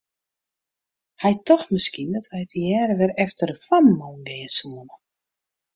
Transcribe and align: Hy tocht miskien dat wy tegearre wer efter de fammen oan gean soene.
Hy 1.21 1.31
tocht 1.47 1.69
miskien 1.75 2.11
dat 2.15 2.29
wy 2.31 2.41
tegearre 2.51 2.95
wer 2.99 3.13
efter 3.25 3.45
de 3.51 3.57
fammen 3.67 4.01
oan 4.07 4.21
gean 4.29 4.51
soene. 4.57 4.95